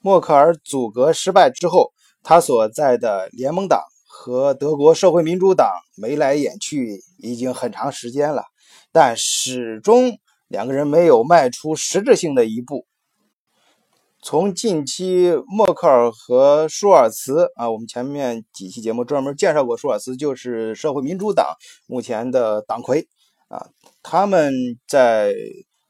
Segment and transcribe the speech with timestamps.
[0.00, 8.44] 默克尔阻隔失败之后，他所在的联盟党和德国社会民主党眉来眼去已经很长时间了，
[8.92, 12.86] 但始终两个人没有迈出实质性的一步。
[14.20, 21.54] 从近期默克尔和舒尔茨啊，我们前面几期节目专门介绍过，舒尔茨就是社会民主党
[21.86, 23.06] 目前的党魁
[23.48, 23.68] 啊，
[24.02, 24.52] 他们
[24.88, 25.32] 在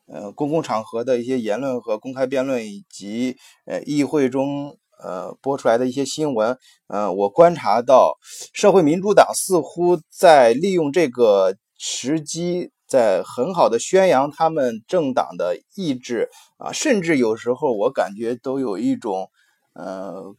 [0.09, 3.37] 呃公共场合的一些言论和公开辩论，以及
[3.67, 6.59] 呃议会中呃播出来的一些新闻，
[6.89, 8.19] 呃，我观察到
[8.53, 12.71] 社会民主党似乎在利用这个时机。
[12.89, 19.29] 在很好的宣扬他们政党的意志啊，甚至有时候我感觉都有一种，
[19.75, 20.35] 呃，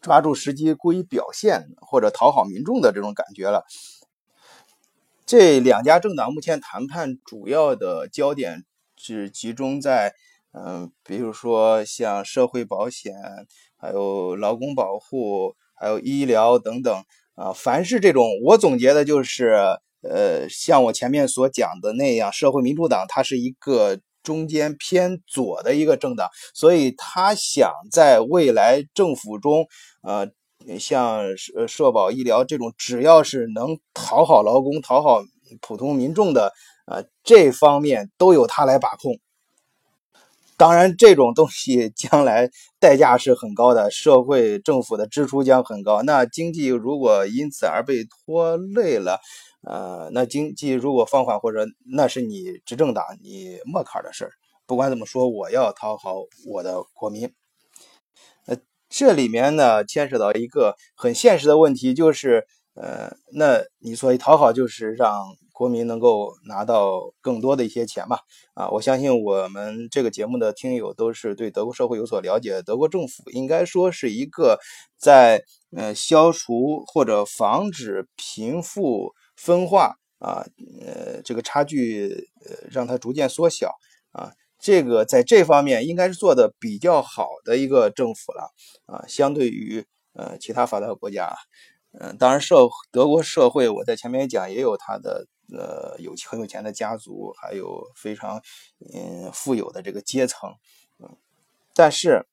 [0.00, 3.66] 抓住时机故意表现或者讨好民众的这种感觉了。
[5.26, 8.64] 这两家政党目前谈判主要的焦点
[9.02, 10.12] 是集中在，
[10.52, 13.12] 嗯，比如说像社会保险、
[13.76, 17.04] 还有劳工保护、还有医疗等等
[17.34, 19.78] 啊，凡是这种，我总结的就是。
[20.04, 29.64] 呃，像我前面所讲的那样，社会民主党它是一个中间偏左的一个政党，所以他想在未来政府中，
[30.02, 30.28] 呃，
[30.76, 35.22] 像社社保、医疗这种，只要是能讨好劳工、讨好
[35.60, 36.52] 普通民众的，
[36.86, 39.18] 呃，这方面都由他来把控。
[40.56, 49.20] 当然，这种东西 将来代价是很高的，社会政府的支出将很高，那经济如果因此而被拖累了。
[49.64, 54.32] 呃，那经济如果放缓，或者那是你执政党你默克尔的事儿。
[54.66, 57.32] 不管怎么说，我要讨好我的国民。
[58.46, 58.56] 呃，
[58.88, 65.12] 这里面呢牵扯到一个很现实的问题，就是呃，那你所谓讨好，就是让
[65.62, 68.18] 国民能够拿到更多的一些钱吧？
[68.54, 74.58] 啊，我相信我们这个节目的听友都是对德国社会有所了解，德国政府应该说是一个
[74.98, 75.44] 在
[75.76, 79.12] 呃消除或者防止贫富。
[79.34, 80.44] 分化啊，
[80.86, 83.74] 呃，这个差距呃，让它逐渐缩小
[84.12, 84.30] 啊，
[84.60, 88.52] 这个在这方面应该是做的比较好的一个政府了
[88.86, 91.34] 啊，相对于呃其他发达国家，
[91.98, 98.42] 嗯，当然社德国社会我在前面也讲也有它的呃有很有钱的家族，还有非常
[98.94, 100.54] 嗯富有的这个阶层，
[100.98, 101.16] 嗯，
[101.74, 102.26] 但是。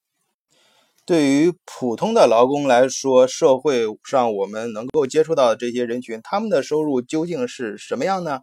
[1.06, 8.41] 对于普通的劳工来说，社会上我们能够接触到的这些人群，他们的收入究竟是什么样呢？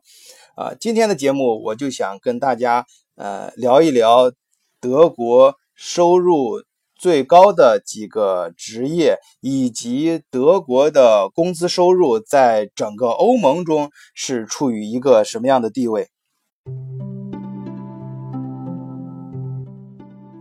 [0.57, 2.85] 啊，今天的节目我就想跟大家
[3.15, 4.33] 呃聊一聊
[4.81, 6.65] 德国收入
[6.99, 16.09] 最高的几个职业，以及德国的工资收入在整个欧盟中是处于一个什么样的地位。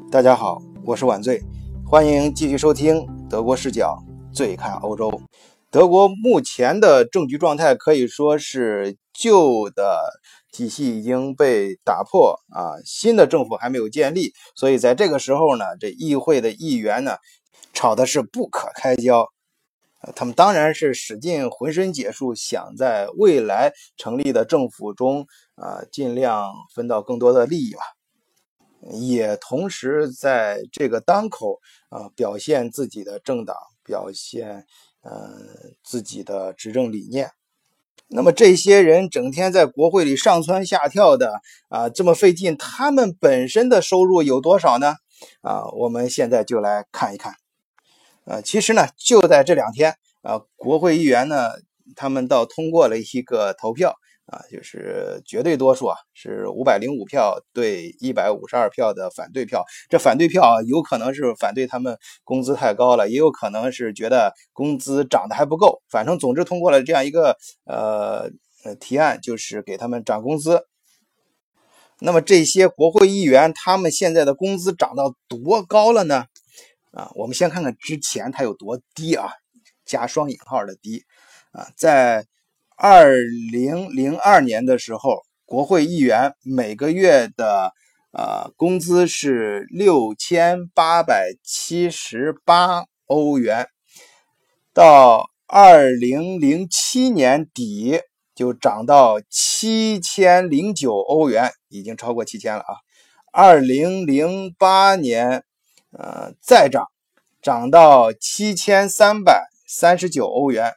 [0.10, 1.42] 大家好，我是晚醉。
[1.86, 4.02] 欢迎继续收听德国视角，
[4.32, 5.22] 最看欧洲。
[5.70, 10.00] 德国目前的政局状态可以说是旧的
[10.56, 17.18] 体系已经被打破啊，新的政府还没有建立，所以在这个时候呢，这议会的议员呢
[17.74, 19.28] 吵的是不可开交。
[20.16, 27.82] 他们当然是使尽浑身解数，想在未来成立的政府中啊，尽量分到更多的利益嘛。
[28.94, 34.66] 也同时在这个当口啊，表现自己的政党，表现
[35.02, 35.34] 呃
[35.84, 37.30] 自己的执政理念。
[38.08, 44.96] 那么这些人整天在国会里上蹿下跳的啊，这么费劲，他们本身的收入有多少呢？
[45.42, 47.34] 啊，我们现在就来看一看。
[48.26, 51.50] 呃，其实呢，就在这两天啊，国会议员呢，
[51.96, 53.96] 他们倒通过了一个投票。
[54.28, 59.64] 啊，就是绝对多数啊，是五百零五票对一百五十二票的反对票。
[59.88, 65.84] 这反对票啊，有可能是反对他们工资太高了，也有可能是觉得工资涨得还不够。
[65.90, 68.28] 反正总之通过了这样一个呃
[68.64, 70.66] 呃提案，就是给他们涨工资。
[72.00, 76.26] 那么这些国会议员他们现在的工资涨到多高了呢？
[76.94, 79.30] 啊，我们先看看之前他有多低啊，
[79.86, 81.04] 加双引号的低
[81.52, 82.26] 啊，在。
[82.78, 83.16] 二
[83.52, 87.72] 零零二年的时候，国会议员每个月的
[88.12, 93.70] 呃工资是六千八百七十八欧元，
[94.74, 98.02] 到二零零七年底
[98.36, 102.76] 就涨到七千零九欧元，已经超过七千了啊！
[103.32, 105.46] 二零零八年
[105.98, 106.88] 呃再涨，
[107.42, 110.74] 涨到七千三百三十九欧元。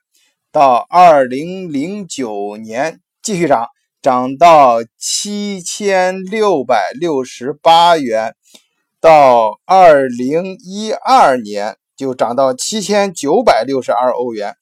[0.58, 3.68] 到二零零九年继续涨，
[4.02, 8.34] 涨到七千六百六十八元，
[9.00, 14.56] 到二零一二年就涨到七千九百六十二欧元。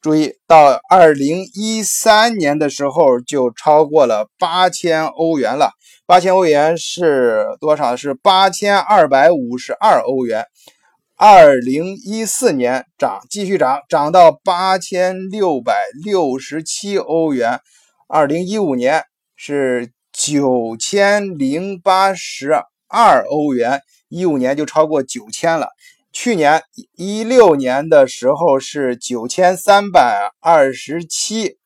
[0.00, 5.70] 注意到二零一三年的时候就超过了八千欧元了。
[6.04, 7.94] 八千欧元是多少？
[7.94, 10.46] 是八千二百五十二欧元。
[11.20, 15.74] 二零一四年涨，继续涨，涨到八千六百
[16.04, 17.58] 六十七欧元。
[18.06, 19.02] 二零一五年
[19.34, 22.52] 是九千零八十
[22.86, 25.70] 二欧元，一五年就超过九千了。
[26.12, 26.62] 去年
[26.94, 31.56] 一六年的时候是九千三百二十七，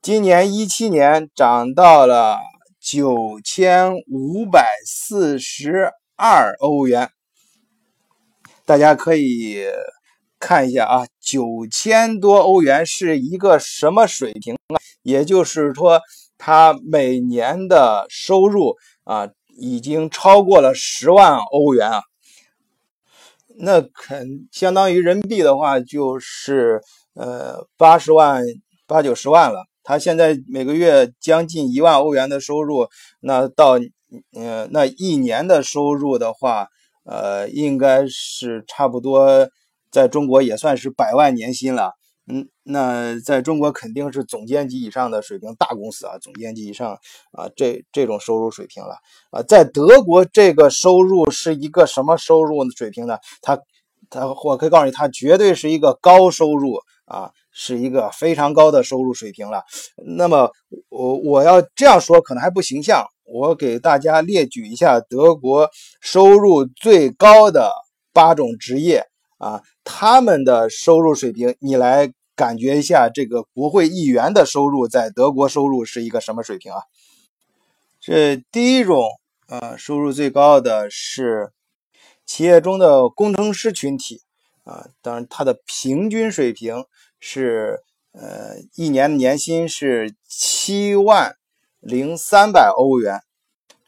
[0.00, 2.38] 今年一七年涨到了
[2.80, 7.10] 九千五百四十二欧元。
[8.64, 9.64] 大家可以
[10.38, 14.78] 看一下啊，九千多欧元是一个什么水平啊？
[15.02, 16.00] 也就是说，
[16.38, 19.28] 他每年的收入啊，
[19.58, 22.02] 已经超过了十万欧元啊。
[23.56, 26.80] 那肯相当于人民币的话，就是
[27.14, 28.44] 呃八十万
[28.86, 29.64] 八九十万了。
[29.82, 32.86] 他现在每个月将近一万欧元的收入，
[33.20, 33.72] 那到
[34.34, 36.68] 呃那一年的收入的话。
[37.04, 39.48] 呃，应该是差不多，
[39.90, 41.92] 在中国也算是百万年薪了。
[42.28, 46.92] 嗯，那在中国肯定是总监级以上的水平，大公司啊，总监级以上
[47.32, 48.94] 啊，这这种收入水平了
[49.32, 49.42] 啊。
[49.42, 53.18] 在德国，这个收入是一个什么收入水平呢？
[53.42, 53.58] 他
[54.08, 59.64] 他，我可以告诉你，他绝对是一个高收入啊，是一个非常高的收入水平了。
[60.16, 60.48] 那么，
[60.90, 63.04] 我我要这样说，可能还不形象。
[63.24, 65.70] 我给大家列举一下德国
[66.00, 67.72] 收入最高的
[68.12, 69.06] 八种职业
[69.38, 76.82] 啊，他们的收入水平，你来感觉一下，这个国会议员的收入在德国收入是一个什么水平啊？
[78.00, 79.04] 这第一种，
[79.48, 81.52] 呃，收入最高的是
[82.26, 84.20] 企业中的工程师群体
[84.64, 86.84] 啊，当然，他的平均水平
[87.18, 87.80] 是，
[88.12, 91.36] 呃，一年的年薪是七万。
[91.82, 93.18] 零三百欧元，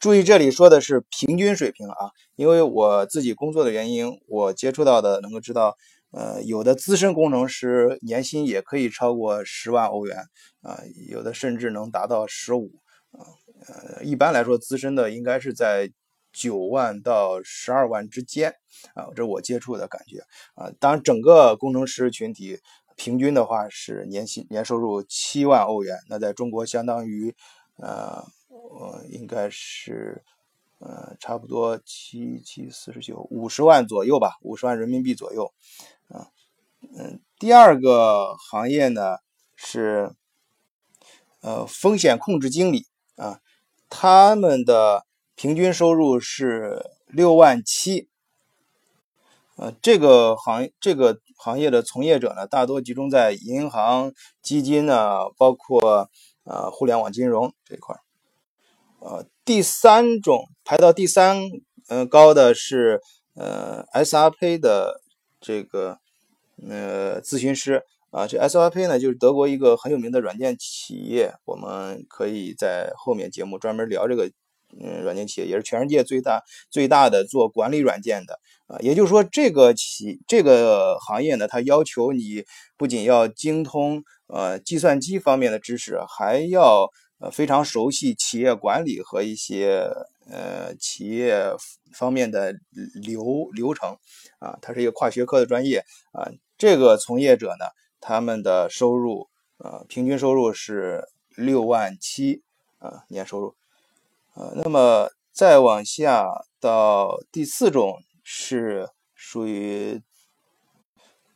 [0.01, 5.77] 注意这里说的是平均水平啊，因为我自己工作的原因，我接触到的能够知道，
[6.11, 10.17] 呃，有的资深工程师年薪也可以超过十万欧元
[10.61, 12.69] 啊，有的甚至能达到十五
[13.11, 13.23] 啊，
[13.65, 15.89] 呃，一般来说，资深的应该是在
[16.33, 18.53] 九万到十二万之间
[18.93, 20.19] 啊，这我接触的感觉
[20.55, 22.59] 啊，当然整个工程师群体
[22.97, 27.33] 平均的话是年薪年收入七万欧元，那在中国相当于。
[27.77, 30.23] 呃，我应该是，
[30.79, 35.53] 呃，差不多七七四十九五十万左右吧，五十万人民币左右。
[36.07, 36.31] 啊，
[36.97, 39.17] 嗯，第二个行业呢
[39.57, 40.15] 是，
[41.41, 42.85] 呃，风险控制经理
[43.17, 43.41] 啊，
[43.89, 45.05] 他们的
[45.35, 48.07] 平均收入是六万七。
[49.57, 56.09] 呃，这个行这个行业的从业者呢，大多集中在银行、基金呢，包括。
[56.45, 57.99] 啊，互联网金融这一块儿，
[58.99, 61.37] 呃，第三种排到第三，
[61.89, 63.01] 嗯，高的是
[63.35, 65.01] 呃，SRP 的
[65.41, 65.99] 这个
[66.67, 67.83] 呃咨询师。
[68.11, 74.31] 啊，这 SRP 呢就是德国一个很有名的软件企业，我们可以在后面节目专门聊这个
[74.79, 82.43] 嗯软件企业，也是全世界最大最大的做管理软件的啊，也就是说这个企这个行业呢，它要求你
[82.77, 84.03] 不仅要精通。
[84.27, 89.87] 呃，计算机方面的知识还要呃非常熟悉企业管理和一些
[90.27, 91.45] 呃企业
[91.93, 92.51] 方面的
[92.95, 93.95] 流流程
[94.39, 96.25] 啊，它是一个跨学科的专业啊。
[96.57, 97.65] 这个从业者呢，
[98.01, 99.27] 他们的收入
[99.59, 101.03] 呃平均收入是
[101.37, 102.41] 六万七
[102.79, 103.53] 啊年收入
[104.35, 104.53] 呃。
[104.55, 106.25] 那么再往下
[106.59, 110.01] 到第四种是属于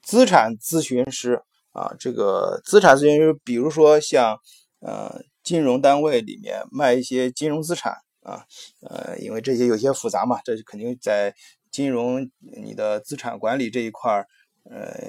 [0.01, 1.41] 资产咨询师。
[1.71, 4.39] 啊，这个资产咨询师，比如说像，
[4.79, 8.43] 呃，金融单位里面卖一些金融资产啊，
[8.81, 11.33] 呃，因为这些有些复杂嘛，这肯定在
[11.69, 14.27] 金融你的资产管理这一块儿，
[14.63, 14.99] 呃，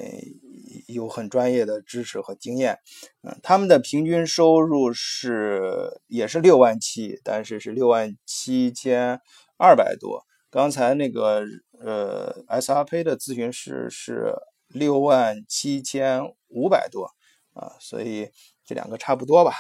[0.92, 2.78] 有很专业的知识和经验。
[3.22, 9.20] 嗯，他们的平均收入是也是六万七，但是是六万七千
[9.56, 10.24] 二百多。
[10.50, 11.44] 刚才那个
[11.78, 14.34] 呃，SRP 的咨询师是。
[14.72, 17.10] 六万七千五百多
[17.54, 18.30] 啊，所以
[18.64, 19.52] 这两个差不多吧。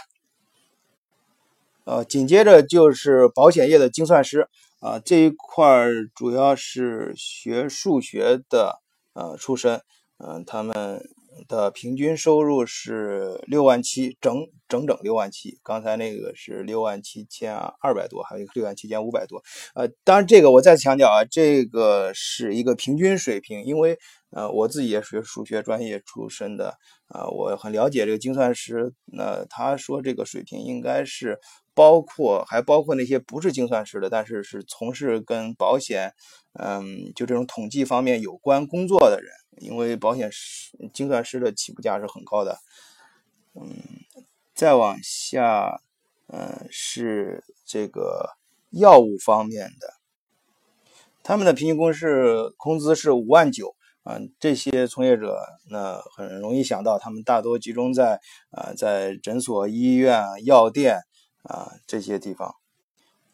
[1.82, 8.80] 呃，紧接着就是保险业的精算师啊，这一块主要是学数学的
[9.14, 9.82] 呃出身，
[10.18, 11.04] 嗯，他们
[11.48, 15.58] 的平均收入是六万七，整整整六万七。
[15.62, 19.42] 刚才那个是六万七千二百多，还有一个六万七千五百多。
[19.74, 23.98] 呃，当然这个我再次强调啊，这个是一个平均水平，因为
[24.30, 26.74] 呃我自己也是数学专业出身的
[27.08, 28.92] 啊，我很了解这个精算师。
[29.06, 31.38] 那他说这个水平应该是
[31.80, 36.12] 包括还包括那些不是精算师的，但是是从事跟保险，
[36.58, 39.32] 嗯，就这种统计方面有关工作的人。
[39.60, 42.58] 因为保险师、精算师的起步价是很高的，
[43.54, 43.64] 嗯，
[44.54, 45.80] 再往下，
[46.28, 48.36] 嗯，是这个
[48.70, 49.94] 药物方面的，
[51.22, 55.38] 他们的平均工是工资是五万九，嗯，这些从业者
[55.70, 58.20] 那很容易想到，他们大多集中在
[58.50, 61.00] 啊，在诊所、医院、药店
[61.42, 62.54] 啊这些地方，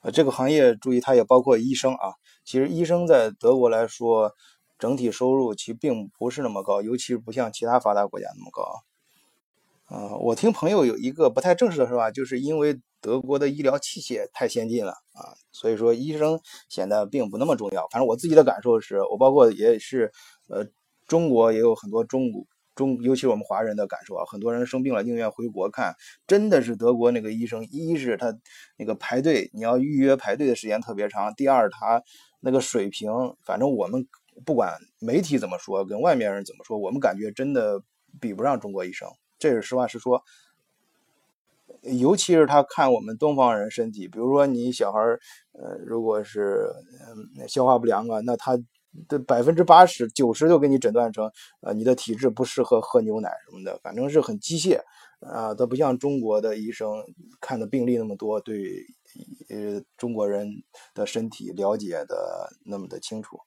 [0.02, 2.14] 呃，这个行业注意，它也包括医生啊。
[2.44, 4.32] 其实医生在德国来说。
[4.78, 8.82] 整体收入其实并不是那么高，尤其是不像其他发达国家那么高。
[9.86, 17.88] 啊，我听朋友有一个不太正式的说法，就是因为德国的医疗器械太先进了啊，所以说医生显得并不那么重要。
[17.90, 20.12] 反正我自己的感受是，我包括也是，
[20.50, 20.66] 呃，
[21.06, 22.30] 中国也有很多中
[22.76, 25.92] 中，尤其是我们华人的感受啊，很多人生病了宁愿回国看，
[26.28, 28.32] 真的是德国那个医生，一是他
[28.76, 32.00] 那个排队，你要预约排队的时间特别长；第二，他
[32.38, 33.10] 那个水平，
[33.44, 34.06] 反正我们。
[34.44, 37.82] 不管媒体怎么说，跟外面人怎么说，我们感觉真的
[38.20, 40.22] 比不上中国医生，这是实话实说。
[41.80, 45.18] 尤其是他看我们东方人身体，比如说你小孩儿
[45.52, 46.70] 呃，如果是
[47.38, 48.58] 嗯消化不良啊，那他
[49.08, 54.78] 的百分之八十九十就给你诊断成呃你的体质不适合喝牛奶什么的，反正是很机械
[55.20, 55.54] 啊。
[55.54, 56.88] 他不像中国的医生
[57.40, 58.84] 看的病例那么多，对
[59.48, 60.48] 呃中国人
[60.94, 63.38] 的身体了解的那么的清楚。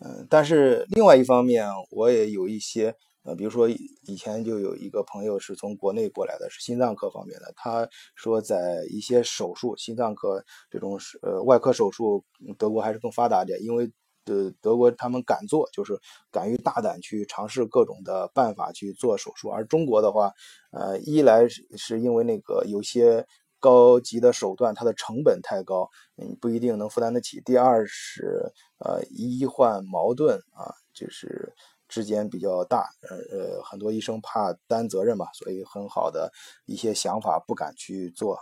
[0.00, 7.52] 嗯，但是另外一方面，我也有一些呃，比如说以前就有一个朋友是从国内过来的，是心脏科方面的。
[7.54, 12.24] 他说，在一些手术，心脏科这种是呃外科手术，
[12.58, 13.88] 德国还是更发达点，因为
[14.24, 15.98] 德德国他们敢做，就是
[16.30, 19.48] 敢于大胆去尝试各种的办法去做手术。
[19.48, 20.32] 而中国的话，
[20.70, 23.26] 呃，一来是因为那个有些。
[23.62, 27.40] 高级的手段，它的成本太高，你不一定能负担得起。
[27.42, 31.54] 第二是，呃，医患矛盾啊，就是
[31.86, 36.32] 之间比较大，呃呃，很多医生怕担责任嘛，所以很好的
[36.66, 38.36] 一些想法不敢去做。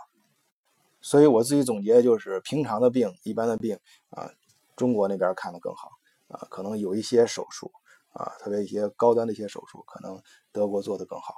[1.01, 3.77] 所以我自己总结就是，平常的病、一般的病
[4.09, 4.27] 啊，
[4.75, 5.89] 中国那边看的更好
[6.27, 7.71] 啊，可能有一些手术
[8.13, 11.33] 啊，特别一些高端的一些手术，可能德国做的更好。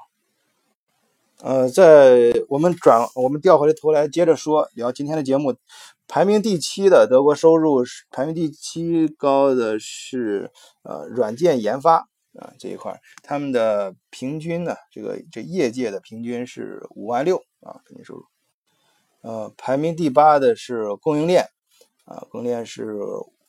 [1.39, 5.55] 呃，在我们转我们调回来头来接着说聊今天的节目，
[6.07, 10.51] 排名第七的德国收入排名第七高的是
[10.83, 12.07] 呃软件研发
[12.39, 18.25] 啊这一块，他们的平均呢这个这业界的平均是五万六啊平均收入，
[19.21, 21.49] 呃排名第八的是供应链
[22.13, 22.95] 啊供应链是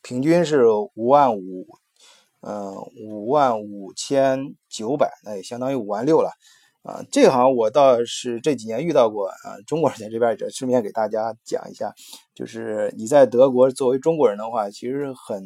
[0.02, 1.66] 平均是五万五，
[2.40, 2.75] 嗯
[3.06, 6.30] 五万五千九百，那也相当于五万六了。
[6.83, 9.56] 啊，这行我倒是这几年遇到过啊。
[9.66, 11.92] 中国人在这边也顺便给大家讲一下，
[12.35, 15.42] 就是你在德国作为中国人的话，其实很，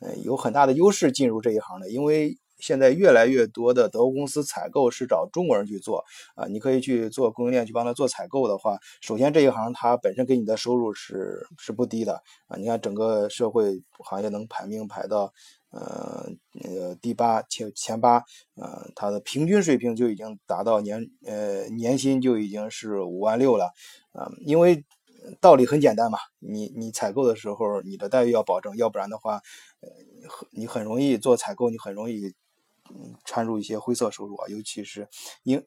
[0.00, 6.46] 呃，有很大的优势进入这一行的，因为现在越来越多的德国公司采购是找中国人去做啊。
[6.46, 12.56] 你可以去做供应链去帮他做采购的话，首先这一行它本身给你的收入是是不低的啊。
[12.56, 15.32] 你看整个社会行业能排名排到。
[15.72, 18.16] 呃，那个第八前前八，
[18.56, 23.66] 呃，它的平均水平就已经达到年呃年薪就已经是五万六了，
[24.10, 24.84] 啊，因为
[25.40, 29.34] 道理很简单嘛，你你采购的时候你的待遇要保证，要不然的话，
[29.80, 29.88] 呃，
[30.50, 32.34] 你很容易做采购，你很容易
[33.24, 35.08] 掺入一些灰色收入啊，尤其是
[35.42, 35.62] 因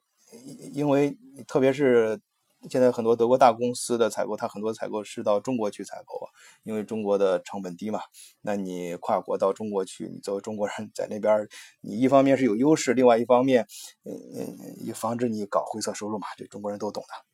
[0.74, 2.20] 因为特别是。
[2.70, 6.32] 现在很多德国大公司的采购，它很多采购是到中国去采购啊，
[6.64, 8.00] 因为中国的成本低嘛。
[8.40, 11.46] 那你跨国到中国去，你作为中国人在那边，
[11.82, 13.68] 你一方面是有优势，另外一方面，
[14.06, 17.33] 嗯嗯，也防止你搞灰色收入嘛，这中国人都懂的。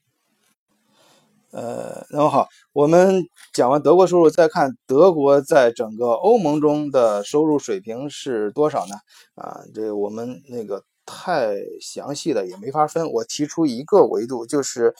[1.51, 8.95] 呃，那么好，我们讲完德国收入，再看德国在整个欧盟中的收入水平是多少呢？
[9.35, 10.83] 啊，这我们那个。
[11.11, 14.93] 太详细的也没法分，我提出一个维度，就是，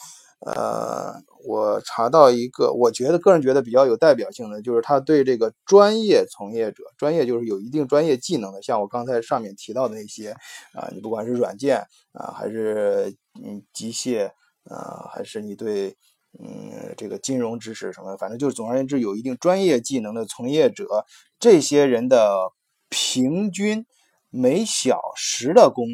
[0.44, 1.14] 呃，
[1.46, 10.32] 我查到一个，我觉得个人觉得比较有代表性的，就是他对这个专业从业者，专业就是有一定专业技能的，像我刚才上面提到的那些，
[10.74, 11.78] 啊，你不管是软件
[12.10, 14.32] 啊，还是嗯机械
[14.64, 15.96] 啊，还是你对
[16.38, 21.04] 嗯这个金融知识什么，反正就是总而言之有一定专业技能的从业者，
[21.38, 22.52] 这些人的
[22.88, 23.86] 平均。
[24.32, 25.84] 每小时的工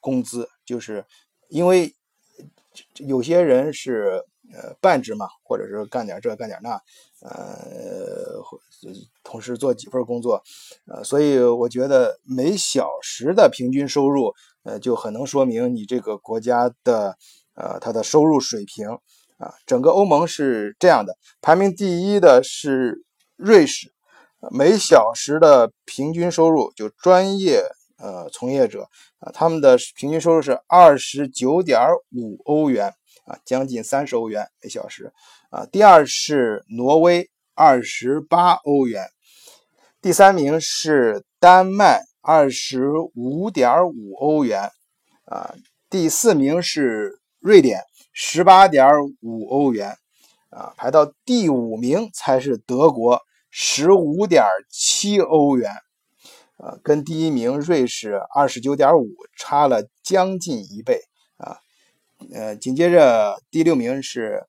[0.00, 1.04] 工资，就是
[1.50, 1.94] 因为
[2.96, 6.70] 有些人是呃半职嘛，或者是干点这干点那，
[7.20, 8.40] 呃，
[9.22, 10.42] 同时做几份工作，
[10.86, 14.32] 呃，所以我觉得每小时的平均收入，
[14.62, 17.18] 呃，就很能说明你这个国家的
[17.56, 18.88] 呃它的收入水平
[19.42, 19.52] 啊。
[19.66, 23.04] 整个欧盟是这样的，排名第一的是
[23.36, 23.92] 瑞士，
[24.52, 27.64] 每小时的平均收入就专业。
[27.98, 28.88] 呃，从业者
[29.20, 31.78] 啊，他们的平均收入是二十九点
[32.10, 32.92] 五欧元
[33.26, 35.12] 啊，将近三十欧元每小时
[35.50, 35.64] 啊。
[35.66, 39.06] 第二是挪威，二十八欧元。
[40.00, 44.72] 第三名是丹麦，二十五点五欧元
[45.26, 45.54] 啊。
[45.88, 48.86] 第四名是瑞典，十八点
[49.20, 49.96] 五欧元
[50.50, 50.72] 啊。
[50.76, 55.70] 排到第五名才是德国，十五点七欧元。
[56.58, 61.00] 呃，跟第一名瑞士二十九点五差了将近一倍
[61.36, 61.58] 啊。
[62.32, 64.44] 呃，紧接着第六名是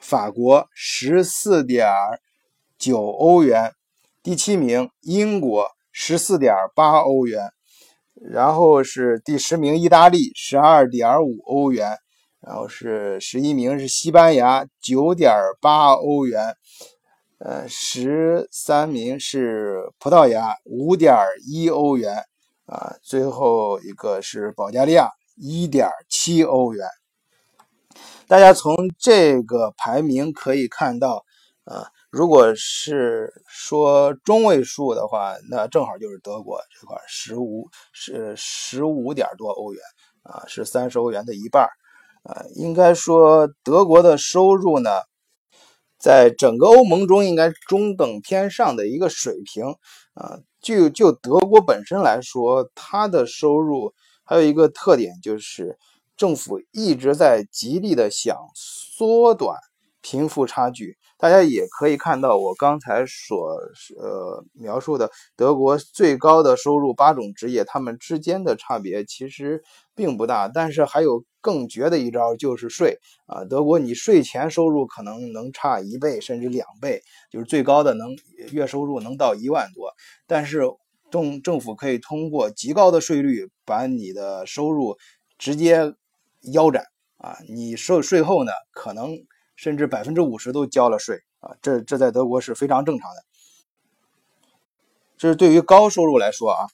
[0.00, 1.88] 法国十四点
[2.76, 3.74] 九欧元，
[4.24, 7.52] 第七名英国十四点八欧元，
[8.14, 11.96] 然后是第十名意大利十二点五欧元，
[12.44, 16.56] 然后是十一名是西班牙九点八欧元。
[17.44, 21.12] 呃，十三名是葡萄牙，五点
[21.44, 22.16] 一欧元
[22.66, 26.86] 啊，最后一个是保加利亚，一点七欧元。
[28.28, 31.24] 大家从这个排名可以看到，
[31.64, 39.82] 啊，如果是说中位数的话，那正好就是德国这块十五是十五点多欧元
[40.22, 41.68] 啊，是三十欧元的一半
[42.22, 42.44] 啊。
[42.54, 44.90] 应该说德国的收入呢。
[45.98, 49.76] 在整个欧盟中，应该中等偏上的一个水平
[50.14, 50.40] 啊。
[50.60, 55.78] 就就德国本身来说，它的收入还有一个特点，就是
[56.16, 59.56] 政府一直在极力的想缩短
[60.00, 60.98] 贫富差距。
[61.22, 63.56] 大家也可以看到，我刚才所
[63.96, 69.62] 呃描述的德国最高的收入八种职业，他们之间的差别其实
[69.94, 70.48] 并不大。
[70.48, 73.44] 但是还有更绝的一招，就是税啊！
[73.44, 78.16] 德国你税前收入可能能差一倍甚至两倍，就是最高的能
[78.50, 79.92] 月收入能到一万多，
[80.26, 80.62] 但是
[81.08, 84.96] 政政府可以通过极高的税率把你的收入
[85.38, 85.94] 直接
[86.52, 86.84] 腰斩
[87.18, 87.38] 啊！
[87.48, 89.16] 你税税后呢，可能。
[89.62, 93.22] 甚至百分之五十都交了税啊，这这在德国是非常正常的。
[95.16, 96.66] 这是对于高收入来说啊，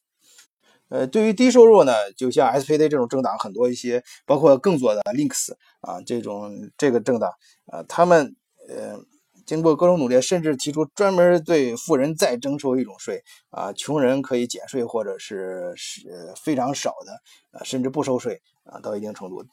[0.89, 7.31] 呃，对于低收入呢，就像 SPD 这种政党很多一些，包括更左的 Links 啊这种这个政党
[7.67, 8.35] 啊，他们
[8.71, 8.99] 呃
[9.45, 17.13] 经过各种努力，甚至提出专门对富人再征收一种税啊，穷人可以减税或者是是非常少的
[17.51, 19.45] 啊，甚至不收税啊，到一定程度。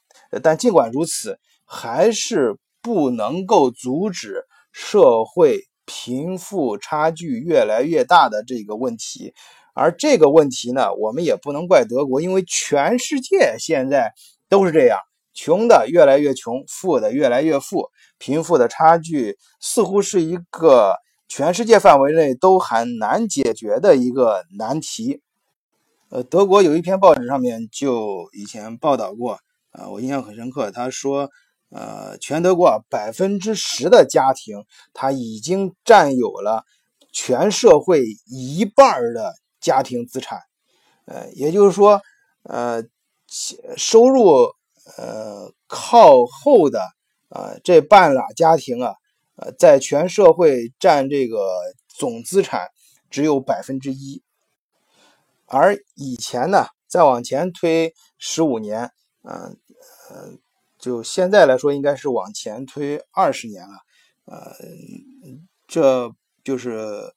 [0.41, 2.55] 但尽管如此，还是。
[2.85, 9.33] 不能够阻止社会贫富差距越来越大的这个问题，
[9.73, 14.13] 而这个问题呢，我们也不能怪德国，因为全世界现在
[14.49, 14.99] 都是这样，
[15.33, 20.93] 穷的越来越穷，富的越来越富，贫富的差距似乎是一个
[21.27, 25.23] 全世界范围内都很难解决的一个难题。
[26.09, 29.39] 呃，德国有一篇报纸上面就以前报道过，
[29.71, 31.31] 啊，我印象很深刻，他说。
[31.75, 36.63] 呃，全德国百分之十的家庭，他已经占有了
[37.11, 40.39] 全社会一半的家庭资产。
[41.05, 42.01] 呃，也就是说，
[42.43, 42.81] 呃，
[43.75, 44.53] 收入
[44.97, 46.79] 呃靠后的
[47.27, 48.93] 啊这半拉家庭啊，
[49.35, 51.45] 呃，在全社会占这个
[51.89, 52.69] 总资产
[53.09, 54.23] 只有百分之一。
[55.45, 58.91] 而以前呢，再往前推十五年，
[59.23, 59.59] 嗯
[60.13, 60.39] 嗯。
[60.85, 63.73] 就现在来说，应该是往前推二十年了，
[64.25, 64.55] 呃，
[65.67, 66.11] 这
[66.43, 67.11] 就是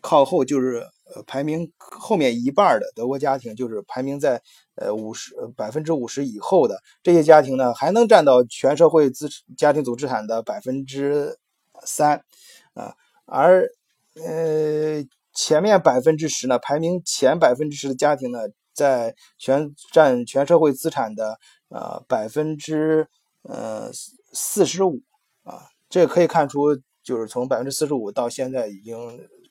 [0.00, 0.86] 靠后，就是
[1.26, 4.40] 排名后面一半的德国家庭，就是排名在
[4.76, 11.36] 呃五十百分之五十以后的这些家庭呢，还能占到全社会资家庭总资产的百分之
[11.82, 12.22] 三
[12.74, 13.66] 啊，而
[14.24, 15.04] 呃
[15.34, 18.38] 前面百分之十呢，排名前百分之十的家庭呢，
[18.72, 21.40] 在全占全社会资产的。
[21.68, 23.06] 呃，百分之
[23.42, 23.90] 呃
[24.32, 25.00] 四十五
[25.44, 28.96] 啊，这可以看出，就是从百分之四十五到现在已经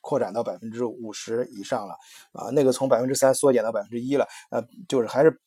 [0.02, 1.96] 扩展到百分之五十以上了
[2.32, 2.50] 啊。
[2.52, 5.40] 那个从百分之三缩减到百分之一了，呃，就是还是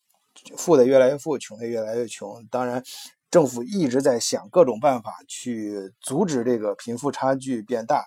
[0.56, 2.46] 富的越来越富，穷的越来越穷。
[2.50, 2.82] 当然，
[3.30, 8.06] 政府一直在想各种办法去阻止这个贫富差距变大，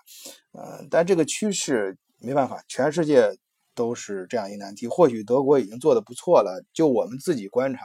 [0.52, 3.36] 呃，但这个趋势没办法，全世界
[3.74, 4.86] 都是这样一难题。
[4.86, 7.80] 或许德国已经做得不错了，就我们自己观察，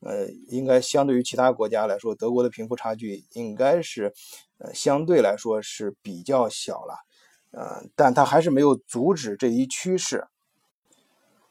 [0.00, 4.12] 呃，应该相对于其他国家来说，德国的贫富差距应该是，
[4.58, 6.94] 呃，相对来说是比较小了，
[7.52, 10.26] 呃，但它还是没有阻止这一趋势。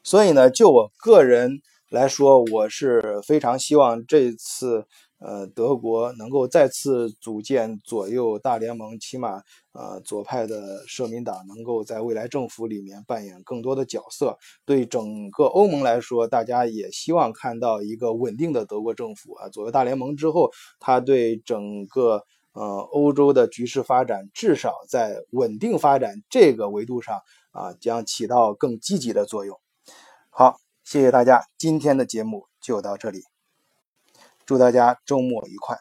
[0.03, 4.85] 所以呢，就我个人来说，我是非常希望这次。
[5.19, 9.41] 呃，德国能够再次组建左右大联盟，起码
[9.73, 14.37] 呃，左派的社民党能够在未来政府里面扮演更多的角色。
[14.65, 19.49] 对整个欧盟来说，大家也希望看到一个稳定的德国政府啊。
[19.49, 27.19] 左右大联盟之后，它对整个呃欧洲的局势发展，至少在稳定发展这个维度上
[27.51, 29.59] 啊，将起到更积极的作用。
[30.29, 30.55] 好，
[30.85, 33.38] 谢谢大家，今天的节目就到这里。
[34.49, 35.77] 祝大家周末愉快！